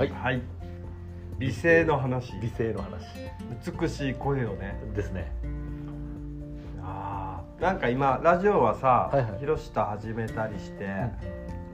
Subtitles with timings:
[0.00, 0.08] はい。
[0.08, 0.42] はい。
[1.38, 2.32] 美声の話。
[2.40, 3.04] 美声の話。
[3.80, 4.80] 美しい声をね。
[4.94, 5.30] ですね。
[6.82, 7.62] あー。
[7.62, 9.40] なんか今ラジオはさ、はいはい。
[9.40, 10.86] ひろした始めたりして、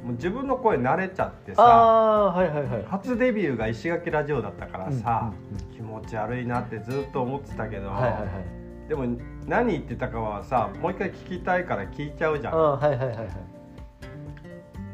[0.02, 2.84] もう自分の声慣れちゃってあさあはいはいはい。
[2.88, 8.88] 初デビューが石垣ラジオだったからさ、うんうん気持ち悪いなってずっと思ってたけど、はいはいはい。
[8.88, 9.04] でも
[9.46, 12.58] 何言ってたかはさもう一回聞きたいから聞いちゃうじゃん。
[12.80, 13.28] はいはいはいはい。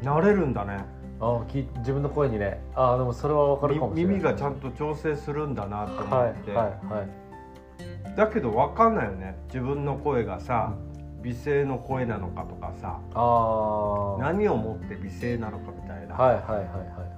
[0.03, 0.85] 慣れるんだね
[1.23, 2.59] ああき自分の声にね。
[2.75, 4.13] ああでもそれは分かるかもしれない。
[4.15, 8.15] 耳がちゃんと調整するんだなと思って、はいはいはい。
[8.15, 9.35] だけど分かんないよね。
[9.47, 10.73] 自分の声がさ、
[11.21, 12.99] 美声の声なのかとかさ。
[13.13, 17.13] あ何をもって美声なのかみたいな、はいはいはい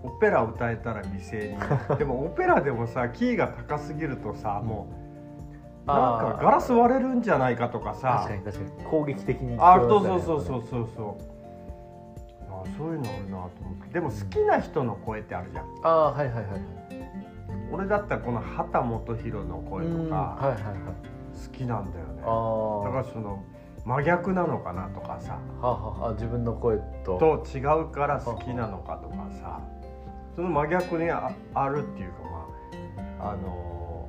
[0.00, 1.58] オペラ歌えたら美声に。
[1.98, 8.24] でもオペラでもさキーが高すぎるとさもうなんかガラス割れるんじゃないかとかさ。
[8.28, 8.84] 確かに確かに。
[8.88, 11.14] 攻撃的に聞あそうそうそうそうそうそう。
[11.36, 11.37] あ
[12.76, 13.94] そういうのあるなと思って。
[13.94, 15.64] でも好きな人の声ってあるじゃん。
[15.82, 16.60] ああはいはいはいはい。
[17.70, 18.88] 俺だったらこの畑
[19.22, 20.72] 基博の声とうんかはいはいはい。
[20.72, 22.22] 好きなんだよね。
[22.24, 23.44] ああだからその
[23.84, 25.38] 真逆なのかなとかさ。
[25.60, 27.18] はあはああ自分の声と。
[27.18, 29.60] と違うから好きなのかとかさ。
[30.34, 32.18] その真逆にああるっていうか
[33.18, 34.08] まああの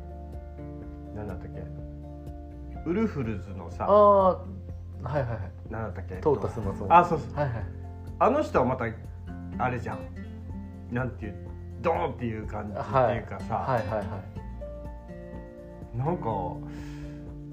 [1.14, 1.64] ー、なんだったっけ。
[2.86, 3.86] ウルフルズのさ。
[3.90, 5.72] ああはいはいはい。
[5.72, 6.16] なんだったっけ。
[6.16, 6.88] トータスのそう。
[6.90, 7.34] あそうそう。
[7.36, 7.79] はいはい
[8.20, 8.86] あの人はまた
[9.58, 10.00] あれじゃん。
[10.92, 11.36] なんていう
[11.82, 13.88] ドーンっていう感じっていうかさ、はい。
[13.88, 14.40] はいはい
[15.96, 16.30] なんか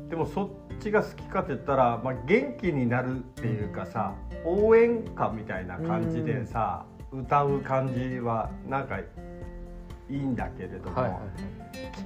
[0.08, 9.04] でもそっちが好きかって言ったら、まあ、元気になるっていうかさ応援歌みたいな感じでさ歌う感じはなんかい
[10.10, 11.20] いんだけれども、はいはい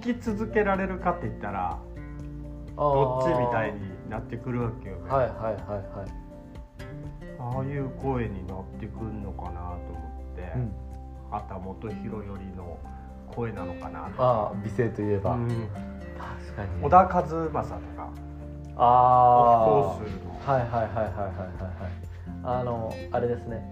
[0.02, 1.78] 聴き続けられるかって言ったらあ
[2.76, 6.29] どーっちみたいになってくるわけよね、はいはいはいはい
[7.40, 9.76] ああいう声になってくるのかなと思
[10.32, 10.72] って、うん。
[11.30, 12.78] 畑基博よりの
[13.34, 14.22] 声なのかなと。
[14.22, 15.48] ああ美声といえば、うん。
[15.48, 16.82] 確かに。
[16.82, 18.12] 小田和正とか
[18.76, 20.52] あオフコースの。
[20.52, 21.90] はいはいはいはいはいはいはい。
[22.42, 23.62] あのあれですね。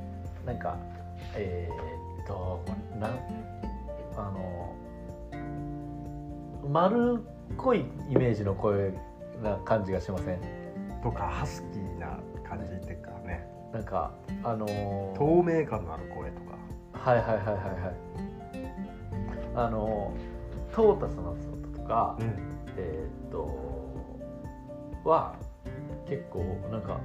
[0.46, 0.76] なんか
[1.34, 2.64] えー、っと
[2.98, 3.10] なん
[4.16, 4.74] あの
[6.70, 8.94] 丸っこいイメージの声
[9.42, 10.40] な感じがしません？
[11.02, 12.18] とかハスキーな
[12.48, 12.97] 感じって
[13.72, 14.12] なんか
[14.42, 14.66] あの
[15.16, 16.56] 透明感のある声とか。
[16.92, 17.94] はいはいはいはいはい。
[19.54, 20.12] あの
[20.72, 22.26] トータスの人とか、うん。
[22.76, 23.48] えーっと
[25.04, 25.34] は
[26.08, 27.00] 結構なんか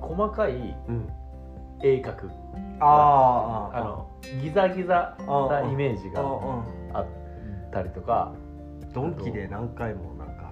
[0.00, 1.08] 細かいうん。
[1.82, 2.28] 鋭角。
[2.80, 4.10] ああの
[4.42, 6.20] ギザギザなイメージが
[6.92, 7.06] あっ
[7.72, 8.32] たりとか。
[8.94, 10.50] ドンキで何回もなんか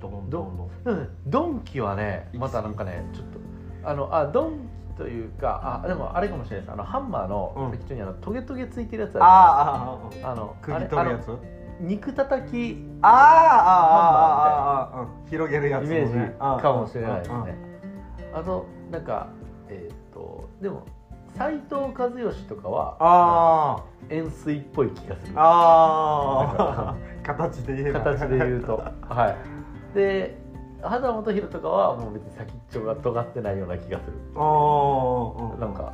[0.00, 0.70] ドンドンの。
[0.84, 3.38] うんドンキはねまたなんかねちょっと
[3.84, 6.72] あのあドンキというかあでもあれかもしれないです。
[6.72, 7.70] あのハンマーのうん。
[7.70, 11.28] 先っちょにあのトゲトゲついてるやつあああるあの釘あれ取るやつ？
[11.28, 11.38] あの
[11.80, 17.54] 肉叩きあああああああ広げるやつイメージかもしれないですね。
[18.34, 19.28] あとなんか
[19.68, 20.84] えっ、とでも
[21.36, 25.32] 斎藤和義とかはあ円錐っぽい気がする。
[25.36, 28.00] あああ 形で言えば。
[28.00, 28.82] 形で言うと。
[29.08, 29.36] はい。
[29.94, 30.39] で
[30.82, 34.12] 肌本博とかはもう別に先っちょが尖ってないような気がする。
[34.36, 35.92] ああなんか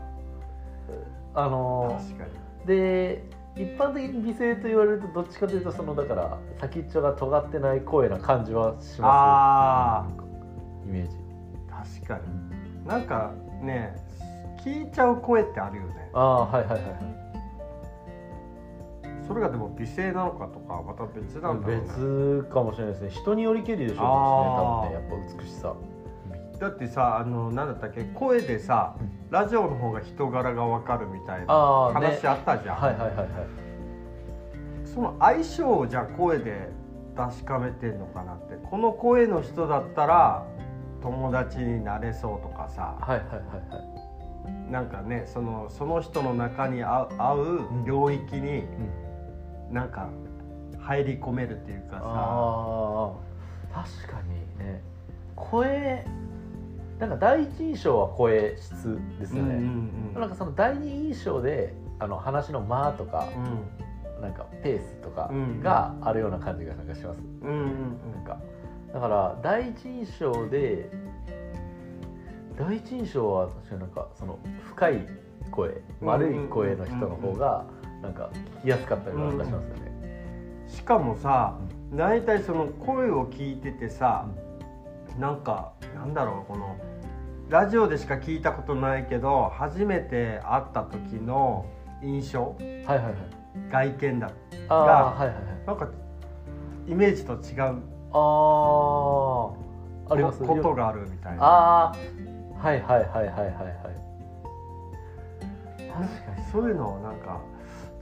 [1.34, 3.24] あのーで
[3.56, 10.06] 一般的に美声と言われるとどっちかというとそのだから先っちょが尖ってない声な感じはしまあ
[10.84, 11.16] すイメージ。
[11.70, 12.86] あ確かに。
[12.86, 13.32] なんか
[13.62, 13.96] ね
[14.62, 16.10] 聞いちゃう声ってあるよね。
[16.12, 17.25] ああはいはいはいはい
[19.26, 21.82] それがでも美声なのかとかまた別なんだろうね。
[21.82, 23.10] 別かもしれないですね。
[23.10, 25.02] 人によりけりでしょうしね多分ねやっ
[25.36, 25.74] ぱ美しさ。
[26.58, 28.96] だってさあのなんだったっけ声でさ
[29.30, 31.54] ラジオの方が人柄がわかるみたいな
[31.92, 33.26] 話あったじゃん、はいはいはいはい。
[34.86, 36.70] その相性をじゃあ声で
[37.14, 38.56] 確かめてんのかなって。
[38.70, 40.46] この声の人だったら
[41.02, 42.96] 友達になれそうとかさ。
[43.00, 43.38] はいはいはい
[43.74, 43.82] は
[44.68, 44.70] い。
[44.70, 49.05] なんかねそのその人の中に合う合う領域にうん
[49.70, 50.08] なんか
[50.78, 51.98] 入り込めるっていうか
[53.72, 53.82] さ。
[53.84, 54.82] 確かにね。
[55.34, 56.06] 声
[56.98, 64.22] なんか第一印象は声質ですよね、うんうんなんかその第二印象であの話の間とかうん。
[64.22, 68.38] なんかペースとかうんがあるような感じがなんかします、うんうんなんか。
[68.94, 70.90] だから第一印象で
[72.58, 75.06] 第一印象は私はなんかその深い
[75.50, 77.66] 声丸い声の人の方が
[78.06, 78.30] なんか
[78.60, 79.92] 聞きやすかったような気がしますよね、
[80.68, 81.58] しかもさ
[81.92, 84.26] 大体その声を聞いててさ
[85.18, 86.76] なんかなんだろうこの
[87.48, 91.66] ラジオでしか聞いたことないけど初めて会った時の
[92.02, 93.14] 印象はいはいはい。
[93.70, 94.30] 外見だ
[94.68, 95.44] ああはいはいはい。
[95.66, 95.88] なんか
[96.86, 97.82] イメージと違う。
[98.12, 99.50] あ
[100.10, 101.42] あありますことがあるみたいな。
[101.42, 101.96] ああ
[102.58, 104.06] はいはいはいはいはいはい。
[105.88, 107.40] 確かにそういうのをなんか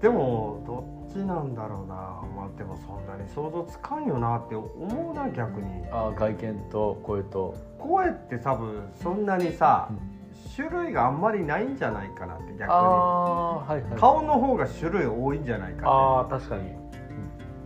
[0.01, 1.95] でもどっちなんだろうな。
[2.37, 5.87] まあでもそんなに想像つかんよなって思うな逆に。
[5.91, 10.15] あー外見と声と、声って多分そんなにさ、うん
[10.57, 12.65] 種類があんまりないんじゃないかなって逆に。
[12.65, 13.99] ああはいはい。
[13.99, 15.85] 顔の方が種類多いんじゃないかって。
[15.87, 16.71] ああ確かに。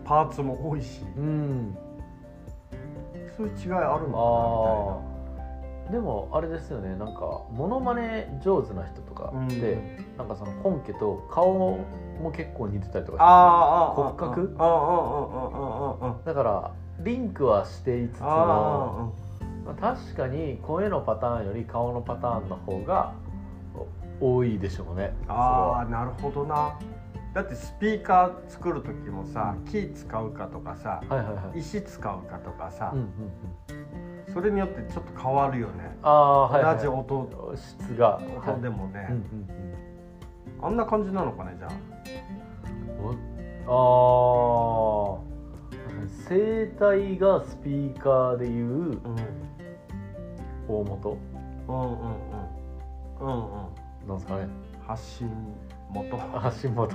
[0.05, 1.03] パーツも多いし。
[1.17, 1.77] うん。
[3.37, 5.03] そういう違いあるあの
[5.89, 6.95] あでもあれですよね。
[6.97, 9.79] なんかモノマネ上手な人とかって、
[10.17, 11.81] なんかその本家と顔
[12.21, 14.35] も結構似てたりとかあーあー骨
[16.17, 16.25] 格？
[16.25, 19.15] だからリンクはしていつつあも
[19.65, 23.15] まあ確かに声のパターンより顔のパターンの方が
[24.21, 26.79] お多いでしょうねーあーなるほどな。
[27.35, 31.59] だってスピーカー作る時もさ木使うかとかさそれははいはいはい。
[31.61, 33.11] 石使うかとかさうんうんう
[34.31, 34.35] ん。
[34.35, 35.97] それによってちょっと変わるよね。
[36.03, 36.77] ああはいはい。
[36.77, 37.55] 同じ音。
[37.57, 38.17] 質が。
[38.17, 38.25] はい。
[38.51, 39.07] 音でもね。
[39.11, 39.23] うんうん
[40.61, 40.65] うん。
[40.67, 41.71] あんな感じなのかねじゃあ。
[41.71, 41.98] お
[43.69, 45.29] あー。
[46.29, 48.99] 声帯がスピーカーでいううん
[50.69, 51.19] 大元。
[51.69, 51.75] うん。
[51.75, 51.91] うんうん
[53.21, 53.27] うん。
[53.27, 54.49] うんなんですかね。
[54.87, 55.31] 発信
[55.91, 56.17] 元。
[56.63, 56.89] 橋本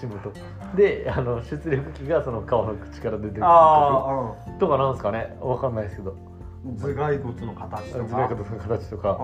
[0.00, 0.32] 橋本
[0.76, 4.78] であの出力機がその顔の口から出てくるとか。
[4.78, 5.36] なんですかね。
[5.40, 6.12] わかんないですけど。
[6.12, 8.04] うん頭蓋骨の形とか。
[8.04, 9.10] 頭蓋骨の形とか。
[9.10, 9.16] ああ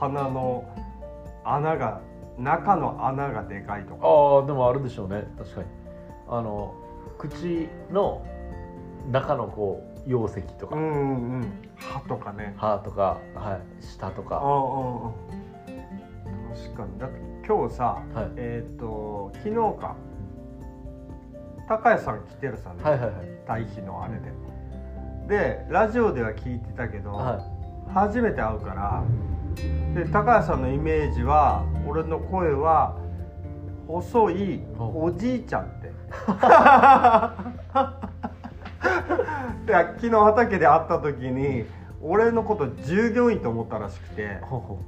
[0.00, 0.64] 鼻の
[1.44, 2.00] 穴が
[2.38, 4.06] 中の穴がでかいとか。
[4.06, 5.24] ああでもあるでしょうね。
[5.38, 5.66] 確かに。
[6.28, 6.74] あの
[7.18, 8.24] 口の
[9.10, 11.52] 中のこう溶石とか、うんうんうん。
[11.76, 12.54] 歯とかね。
[12.56, 14.36] 歯とか、はい、舌とか。
[14.36, 15.12] ああうんうん。
[16.54, 16.98] 確かに。
[16.98, 17.84] だって今日さ
[18.14, 18.30] はい。
[18.36, 19.96] えっ、と昨日か。
[21.68, 23.14] 高谷さん来てるさね、はいはいはい。
[23.46, 24.32] 対比のあれで。
[25.28, 27.40] でラジオでは聞いてたけど、は
[27.92, 29.02] 初めて会うから
[29.94, 32.96] で高谷さんのイメージは俺の声は
[33.86, 35.12] 細いお。
[35.12, 35.92] じいちゃんって。
[39.66, 41.64] で昨日畑で会った時に
[42.00, 44.38] 俺のこと従業員と思ったらしくて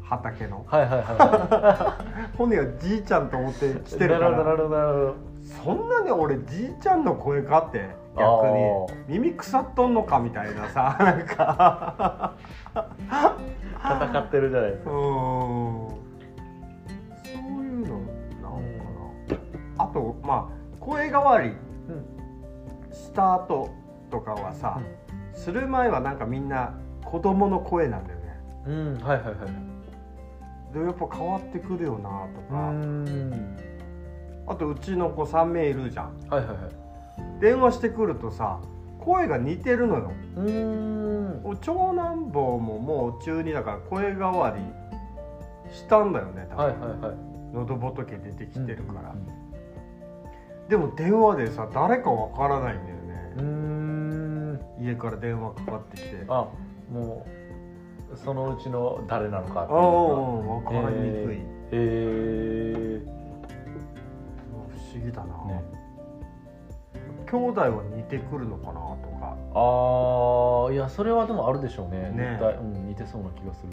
[0.03, 0.65] 畑の。
[0.67, 1.97] はいはいは
[2.37, 5.15] 本人は じいちゃんと思ってい来てるから。
[5.45, 8.87] そんなに俺じいちゃんの声かって逆あに。
[9.09, 12.35] 耳腐っとんのかみたいなさなんか
[13.85, 14.91] 戦ってるじゃないですか。
[14.91, 14.97] そ
[17.35, 17.35] う
[17.65, 18.85] いうのなんか
[19.77, 19.85] な。
[19.85, 20.49] あとまあ
[20.81, 23.71] 声変わりうんした後
[24.11, 24.81] とかはさ、
[25.33, 28.41] する前はなんかみんな子供の声なんだよね。
[28.67, 28.95] うん。
[28.99, 29.35] はいはいはい
[30.73, 33.57] でやっぱ変わってくるよなとうか、ん。
[34.47, 36.17] あとうちの子3名いるじゃん。
[36.29, 37.41] はいはいはい。
[37.41, 38.59] 電話してくるとさ
[39.05, 40.13] 声が似てるのよ。
[40.37, 40.51] うー
[41.53, 41.59] ん。
[41.61, 47.17] 長男坊ももう中2だから声変わりしたんだよね多分、はいはいはい。
[47.53, 49.29] 喉仏出てきてるから、うん
[50.69, 53.35] でも電話でさ誰かわからないんだよね。
[53.37, 54.61] うーん。
[54.81, 56.25] 家から電話かかってきて。
[56.27, 56.49] あ
[56.91, 61.43] もうそのうちの誰なのかっていう分かりにくい、へ
[61.73, 63.03] え
[64.71, 65.84] 不思議だな、ね
[67.35, 69.37] 兄弟は似てくるのかなとか。
[69.55, 72.11] ああいやそれはでもあるでしょうね。
[72.11, 72.39] ね。
[72.39, 73.73] 絶対、うん、似てそうな気がする。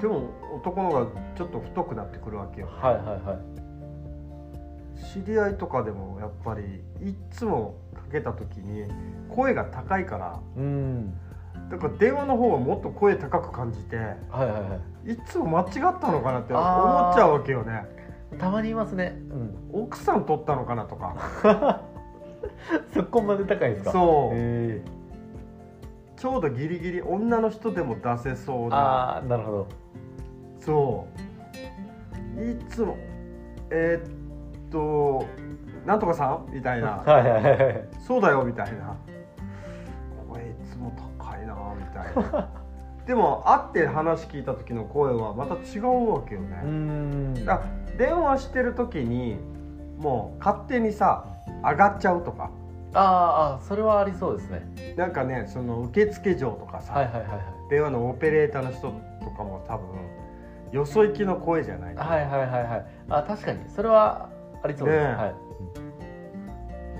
[0.00, 5.12] でも男の方がちょっと太くなってくるわけよ、はいはいはい。
[5.12, 6.62] 知り合いとかでもやっぱり
[7.06, 8.84] いっつもかけた時に
[9.28, 10.40] 声が高いから。
[10.56, 11.14] うん。
[11.70, 15.12] だから電話の方はもっと声高く感じてはいはいはい。
[15.12, 17.84] いつも間違ったのかなって思っちゃうわけよね。
[18.38, 19.18] たまにいますね。
[19.72, 19.82] うん。
[19.84, 21.16] 奥さん取ったのかなとか
[22.94, 23.92] そこまで高いんですか？
[23.92, 24.34] そう。
[24.34, 24.82] へ
[26.16, 28.76] ちょうどギリギリ女の人でも出せそうーな。
[28.76, 29.66] ああなるほど。
[30.58, 31.06] そ
[32.36, 32.50] う。
[32.50, 32.96] いつも
[33.70, 35.24] えーっと
[35.86, 37.02] なんとかさんみたいな。
[37.06, 37.88] はいはいはいはい。
[37.98, 38.96] そうだよみたいな。
[40.28, 42.48] 声いつも高いなみたいな。
[43.06, 47.34] でも会って話聞いた時の声はまた違うわけよね、ん。
[47.46, 47.62] だ
[47.98, 49.38] 電話してる時に
[49.98, 51.24] もう勝手にさ
[51.62, 52.50] 上がっちゃうとか。
[52.92, 53.02] あー
[53.56, 54.94] あーそれはありそうですね。
[54.96, 57.40] なんかねその受付嬢とかさ、はいはいはいはい。
[57.70, 59.86] 電話のオペレーターの人とかも多分
[60.72, 61.94] よそ行きの声じゃない。
[61.94, 62.86] はいはいはいはい。
[63.10, 63.60] あ確かに。
[63.68, 64.28] それは
[64.62, 65.14] ありそうです、ねえ。
[65.14, 65.34] はい。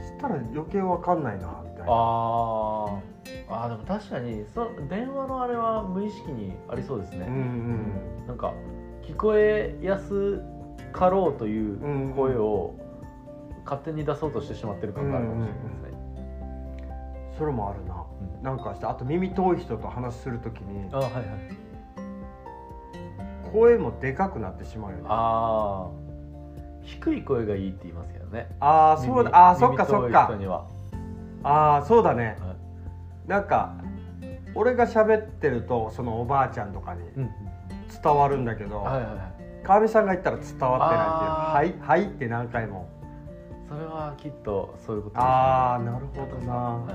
[0.07, 1.85] したら余計わかんないなみたいな。
[1.89, 3.01] あー。
[3.49, 8.55] あーでも確かにそ電話のあれは無意識にありそうですね、うんうんなんか
[9.03, 10.41] 聞こえやす
[10.93, 12.75] かろうという声を
[13.71, 18.05] 勝手に出そうとしてしまってる感があるかもしれないですね、それもあるな、
[18.39, 18.43] うん。
[18.43, 21.25] なんかしてあと耳遠い人と話するときにあはいはい。
[23.53, 25.05] 声もでかくなってしまうよね。
[25.07, 25.91] ああ
[26.83, 28.49] 低い声がいいって言いますけどね。
[28.59, 29.31] ああそうだ。
[29.37, 30.37] ああそっかそっか。
[31.45, 32.37] ああそうだね。
[32.41, 32.57] はい。
[33.29, 33.75] なんか
[34.57, 37.31] 俺が喋ってるとそのおばあちゃんとかにうん
[38.03, 39.17] 伝わるんだけどはいはいはい。
[39.63, 42.89] 川上さんが言ったら伝わってないっていう「はいはい」って何回も
[43.71, 45.23] それはきっとそういうことね。
[45.23, 46.95] ああなるほどな、はい、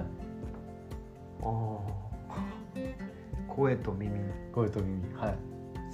[1.41, 2.93] あー
[3.47, 4.11] 声と耳。
[4.53, 5.01] 声と耳。
[5.15, 5.37] はい。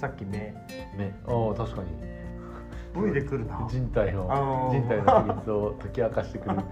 [0.00, 0.52] さっき目。
[0.98, 1.14] 目。
[1.24, 1.88] おお確かに。
[3.00, 3.64] V でくるな。
[3.70, 4.80] 人体のあー。
[4.80, 6.56] 人体の秘密を解き明かしてくる。
[6.56, 6.62] は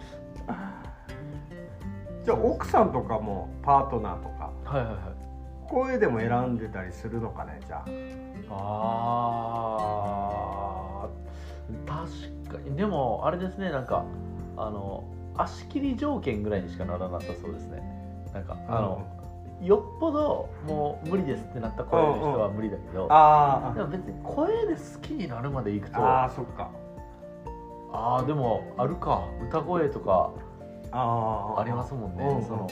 [2.22, 4.94] いじゃあ奥さんとかもパートナーとかはいはい
[5.68, 7.84] 声でも選んでたりするのかねじゃ
[8.50, 9.06] あ。
[11.06, 11.29] ー
[11.86, 12.76] 確かに。
[12.76, 14.04] でもあれですねなんか
[14.56, 15.04] あの
[15.36, 17.82] 足切り条件ぐらいにしかならなさそうですね。
[18.32, 19.06] なんかああの、
[19.62, 26.70] よっぽどもう無理ですってなった声の人は無理だけど、あでも別に声で好きになるまでいくとあそっか。
[27.92, 29.24] あーでもあるか。
[29.48, 30.30] 歌声とか
[30.92, 32.44] ああありますもんね、うんうん。
[32.44, 32.68] その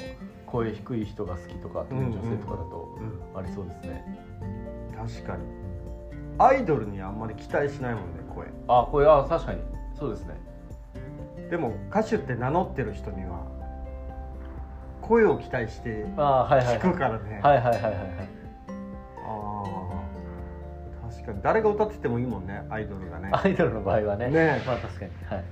[0.47, 2.97] 声低い人が好きとかっていう女性とかだと
[3.35, 3.39] うん。
[3.39, 4.05] ありそうですね、
[4.97, 5.43] 確かに。
[6.39, 8.47] アイドルにあんまり期待しないもんね声。
[8.69, 9.61] あこれあ確かに。
[9.99, 10.35] そうですね。
[11.51, 13.47] でも歌手って名乗ってる人には
[15.01, 16.79] 声を期待してあーはいはい。
[16.79, 17.95] 聞くからね、はいはいはいはいはい。
[19.27, 19.63] あ
[21.07, 21.41] あ確かに。
[21.43, 23.31] 誰が歌っててもいいもんねアイドルがね。
[23.33, 24.29] アイドルの場合はね。
[24.29, 24.63] ね。
[24.67, 25.45] まあ確かにはい、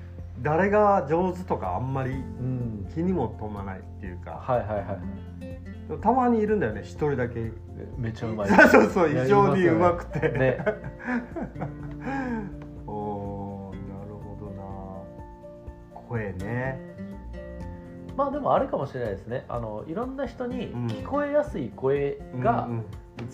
[0.43, 4.33] 誰が上手とかあんまりうん、気にも留まないっていうか。
[4.33, 6.01] はいはいはい。
[6.01, 7.53] たまにいるんだよね一人だけ。
[7.97, 8.49] めっちゃうまい。
[8.69, 10.59] そうそう異常にうまくて、ね
[16.09, 16.79] 声ね。
[18.17, 19.45] まあでもあれかもしれないですね。
[19.49, 20.87] あのいろんな人にうん。
[20.87, 22.85] 聞こえやすい声がうんうん。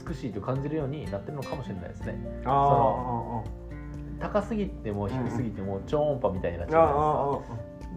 [0.06, 2.16] 美しいと感じるようになってるのかもしれないですね。
[2.44, 3.42] あ
[4.20, 7.42] 高すぎても低すぎても超音波みたいになっちゃう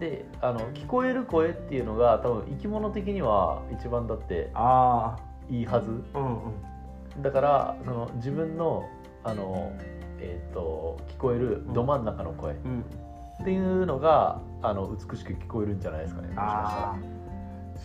[0.00, 0.40] ゃないですか。
[0.40, 5.16] であの聞こえる声っていうのが多分生き物的には一番だってあ
[5.48, 6.02] いいはず。
[6.12, 6.26] あうん
[7.16, 7.22] うん。
[7.22, 8.88] だからその自分の
[9.22, 9.72] あの、
[10.18, 12.54] えー、と聞こえるど真ん中の声。
[12.54, 12.84] うん
[13.40, 17.16] っていうのがあの美しく聞こえるんじゃないですかねもしかああ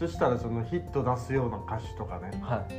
[0.02, 2.32] そしたらそのヒット出すような歌手とかね。
[2.32, 2.76] したらはい、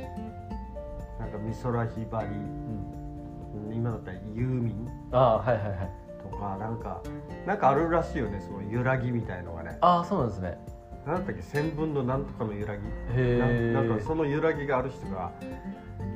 [1.19, 2.27] なんか美空ひばり。
[2.27, 4.89] うん、今だったらユーミン。
[5.11, 5.91] ああはいはいはい。
[6.21, 7.01] とかなんか
[7.45, 9.77] なんかあるらしいよねその揺らぎみたいのがね。
[9.79, 10.57] ああそうなんですね。
[11.05, 12.81] なんだったっけ千分のなんとかの揺らぎ。
[12.81, 15.31] へえななんかその揺らぎがある人が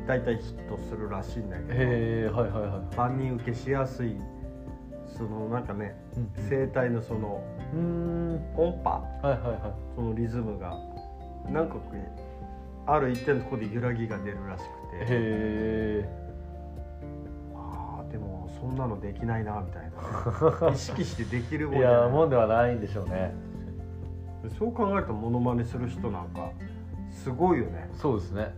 [0.07, 1.73] 大体ヒットするらしいんだけど。
[1.73, 1.77] へ
[2.25, 2.95] えはいはいはい。
[2.97, 4.17] 万人受けしやすい
[5.17, 6.50] そのなんかねうん。
[6.50, 7.43] 声帯のその
[8.55, 8.89] 音波
[9.21, 9.74] はいはいはい。
[9.95, 10.77] そのリズムが
[11.50, 11.75] なんか
[12.86, 15.05] ある一点のところで揺らぎが出るらしくて。
[15.05, 16.27] へえ
[17.55, 19.91] ああでもそんなのできないなみたい
[20.62, 22.01] な、ね、 意識してできるもんいじゃない。
[22.03, 23.33] やもんではないんでしょうね。
[24.57, 26.51] そう考えるとモノマネする人なんか
[27.09, 27.89] すごいよね。
[27.93, 28.53] そうですね。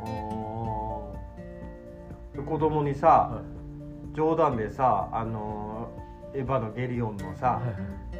[0.00, 2.36] あー。
[2.36, 3.42] で子供にさ、は
[4.14, 6.02] 冗談でさあのー
[6.34, 7.60] エヴァのゲリオンのさ、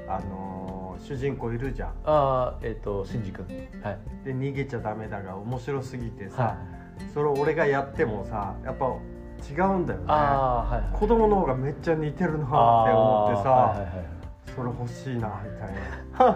[0.07, 1.89] あのー主人公いるじゃん。
[1.89, 3.47] ああえっ、とシンジ君。
[3.83, 3.99] はい。
[4.25, 7.13] で逃げちゃダメだが面白すぎてさ、はい。
[7.15, 10.05] それを俺がやってもさやっぱ違うんだよね。
[10.09, 10.91] ああはいはい。
[10.93, 14.07] 子供の方がめっちゃ似てるなってあ思ってさ、ーはいはいはい
[14.55, 15.71] それ欲しいなみたい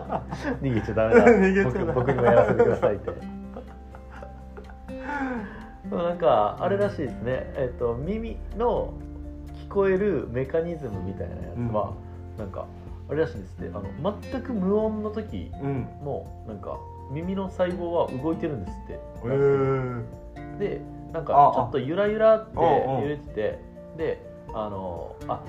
[0.00, 0.22] な。
[0.62, 1.26] 逃げちゃダメだ。
[1.28, 3.10] 逃げちゃダメ僕僕にもやらせてくださいって。
[5.94, 9.05] なんかあれらしいですね、えっと耳の聞
[9.76, 11.92] こえるメカニズムみたいなやつは、
[12.38, 12.66] なんか
[13.10, 15.82] あれらしいですねあの全く無音の時うん。
[16.02, 16.78] もなんか
[17.12, 18.92] 耳の細胞は動いてるんですって。
[18.94, 20.80] へえで
[21.12, 23.02] なんかちょっとゆらゆらってうんうん。
[23.02, 23.58] 揺れてて。
[23.96, 25.42] であのあ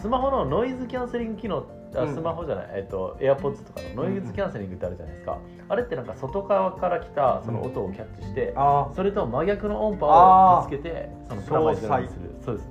[0.00, 2.14] スマホのノイズキャンセリング機能あうん。
[2.14, 12.34] スマホじゃない、えっと AirPods とかのノイズキャンセリングってあるじゃないですか、あれってなんか外側から来たその音をキャッチして、あそれと真逆の音波をぶつけてそのプラマイゼロにする。
[12.44, 12.70] そうです。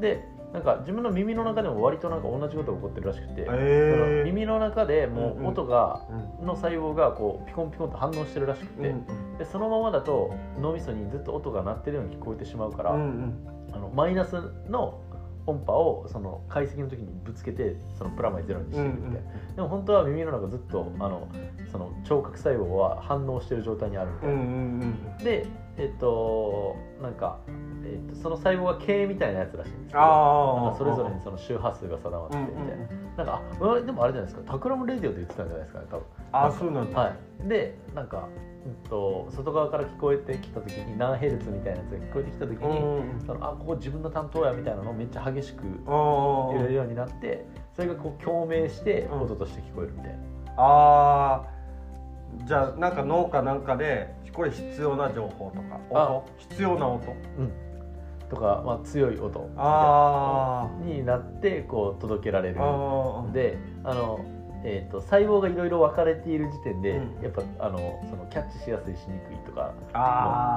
[0.00, 6.06] でなんか自分の耳の中でも割となんか同じことが起こってるらしくて、へそのえ耳の中でもうんううん音が、
[6.40, 6.46] うん。
[6.46, 9.06] の細胞がこうピコンピコンと反応してるらしくて、うん
[9.38, 13.34] でそのままだと脳みそにずっと音が鳴ってるように聞こえてしまうから、うんうん。
[13.72, 14.36] あのマイナス
[14.68, 15.00] の
[15.46, 21.28] 音波をその解析の時にぶつけてそのプラマイゼロにしてるみたいな、でも本当は耳の中ずっとあの
[21.70, 24.48] その聴覚細胞は反応してる状態にあるみたいな、うんうん
[25.18, 25.46] うんで
[25.78, 34.52] えっとなんかえー、とその細胞が毛みたいなやつらしいんですけどああなんかそれぞれにその周波数が定まっててみたいな,、なんかあうんでもあれじゃないですか。
[34.52, 36.04] Takram Radio で言ってたんじゃないですかね多分。
[36.32, 38.28] ああそうなんだ、はい、でなんか、
[38.66, 47.44] うん、と外側から聞こえてきた時に何ヘルツみたいなやつが聞こえてきた時に、うんそのあここ自分の担当やみたいなのをめっちゃ激しくあ揺れるようになって
[47.74, 49.20] それがこう共鳴してうん。
[49.22, 50.18] 音として聞こえるみたいな、
[50.56, 52.46] あー。
[52.46, 56.24] じゃあなんか脳かなんかでこれ必要な情報とか音？
[56.38, 57.14] 必要な音？
[57.38, 57.52] うん、
[58.32, 59.40] とか、まあ、強い音
[60.86, 64.24] になってこう届けられるであの、
[64.64, 67.22] えー、と細胞がいろいろ分かれている時点で、うん。
[67.22, 69.74] やっぱあのそのキャッチしやすいしにくいとか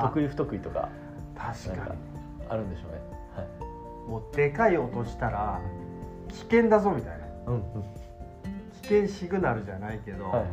[0.04, 0.90] 得意不得意とか
[1.36, 2.00] 確かに。
[2.48, 3.02] あるんでしょうね。
[3.36, 4.10] はい。
[4.10, 5.60] もうでかい音したら
[6.30, 7.26] 危険だぞみたいな。
[7.48, 7.62] うんうん。
[8.84, 10.48] 危険シグナルじゃないけど、はいはい。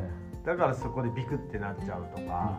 [0.44, 2.58] だからそこでビクってなっちゃうとか、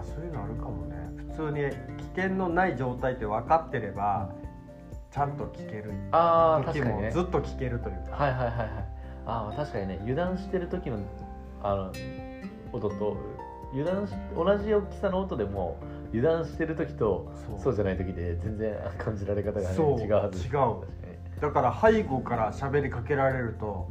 [0.00, 0.96] あそういうのあるかもね。
[1.36, 4.30] 普通に危険のない状態って分かってれば、
[5.10, 8.68] ちゃんと聞けるああ時もずっと聞けるというか、はいはいはいはい。
[9.26, 9.98] ああ確かにね。
[10.02, 10.98] 油断してる時の
[11.62, 11.92] あの
[12.72, 13.16] 音と
[13.72, 15.78] 油断し同じ大きさの音でも
[16.12, 17.74] 油断してる時とそう。
[17.74, 20.46] じゃない時で全然感じられ方が、ね、そう違うはず。
[20.46, 20.52] 違う。
[21.40, 23.88] だから背後から喋りかけられると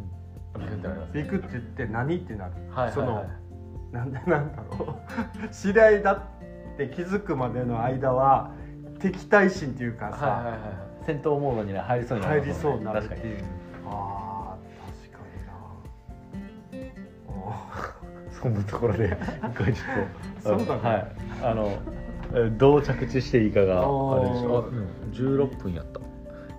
[0.57, 2.93] ビクってなりますビクって言って何ってなる、はいはいはい。
[2.93, 3.25] その
[3.91, 4.95] なんで なんだろ
[5.45, 5.49] う。
[5.53, 8.51] 知り合いだって気づくまでの間は
[8.99, 10.59] 敵対心っていうかさ、はいはいはい
[11.05, 13.21] 戦闘モードにね入りそうにな入りそうになるっ確かに。
[13.21, 13.43] ていう
[13.87, 15.19] あー確か
[16.73, 16.83] にな。
[17.39, 17.95] あ
[18.31, 20.49] そんなところで一回ちょっと。
[20.49, 20.81] そうだね。
[20.81, 21.11] はい。
[21.43, 21.71] あの
[22.35, 24.57] えどう着地していいかがあれでしょ？
[24.59, 24.87] あーうん
[25.47, 25.99] 16分やった。
[25.99, 26.03] ー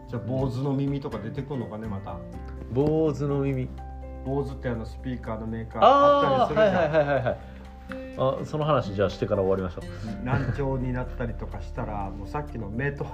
[0.09, 2.17] じゃあ坊主の耳とか出てくるのかねまた。
[2.73, 3.69] 坊主の耳
[4.25, 7.39] 坊主ってあのスピーカーのメーカーあったりするじゃん、はいはいはいはいはい。
[8.19, 10.25] あその話じゃあしてから終わりましょう。
[10.25, 13.07] 難聴になったりとかしたらもうさっきの目と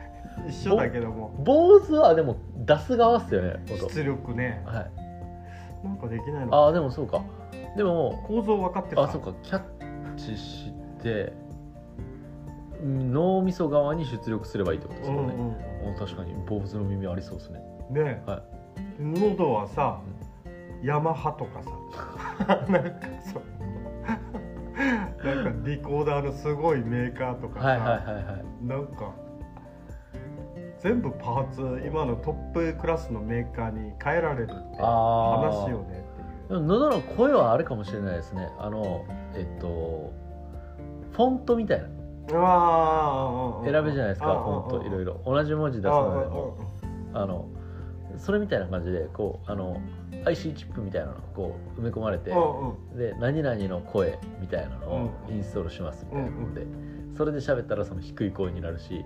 [0.48, 1.34] 一緒だけども。
[1.44, 3.88] 坊主はでも出す側っすよね音。
[3.88, 4.62] 出力ね。
[4.64, 5.86] はい。
[5.86, 7.22] なんかできないのああでもそうか。
[7.76, 9.32] でも構造分かってるあそうか。
[9.42, 10.72] キャッチし
[11.02, 11.32] て
[12.82, 15.34] うん脳みそ側に出力すればいいってことですうんもんね、
[15.84, 15.94] うん。
[15.94, 16.34] お確かに。
[16.46, 17.60] 坊主の耳ありそうですね。
[17.90, 18.42] ねは
[18.98, 20.00] で喉はさ、
[20.84, 21.70] ヤマハとかさ。
[22.70, 22.90] なんか
[23.22, 23.42] そう。
[25.24, 28.66] なんかリコーダーのすごいメーカーとかさ、はいはいはいはい。
[28.66, 29.12] なんか
[30.80, 36.04] 全部パーツ今のトップクラスのメーカーに変えられるって話よね
[36.44, 36.60] っていう。
[36.60, 38.50] 喉の声はあるかもしれないですね。
[38.58, 40.12] あのえっと
[41.12, 41.88] フォントみたいな。
[43.64, 45.20] 選べじゃないですかフォントいろいろ。
[45.24, 46.56] 同じ文字出すのでも
[47.14, 47.48] ああの
[48.18, 49.80] それみたいな感じでこうあの
[50.24, 52.98] IC チップみたいなのがこう埋め込まれてうんうん。
[52.98, 55.36] で何々の声みたいなのをうん。
[55.36, 56.66] インストールしますみたいなので
[57.16, 59.04] それで喋ったらその低い声になるし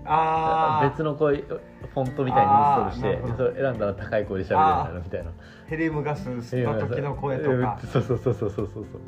[0.81, 5.31] 別の声フォントみたいにインストールしてそれ選んだら高い声で喋るようになるみたいな
[5.67, 7.79] ヘリウムガス吸った時の声とか。
[7.91, 9.01] そうそうそうそうそうそうそう。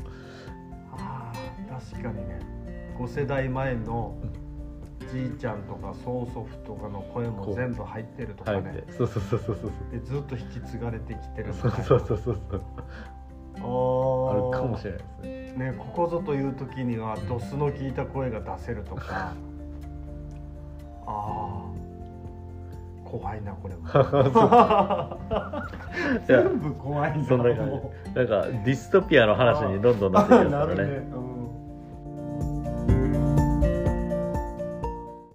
[0.93, 2.39] あー確かにね。
[2.99, 4.15] 5世代前の
[5.11, 9.71] じいちゃんとか曽祖父とかの声も全部入ってるとか入ねそうそうそうそうそう。
[9.91, 12.61] でずっと引き継がれてきてるそうそうそうそうそう。
[13.55, 15.71] ああーるかもしれないですね。
[15.71, 19.33] ねここぞという時にはドスの効いた声が出せるとか。
[21.05, 21.61] ああ
[23.03, 23.87] 怖いなこれも。
[26.25, 27.71] 全部怖いなそんな感じ。
[27.71, 31.03] もなんかディストピアの話にどんどんなっていきますからね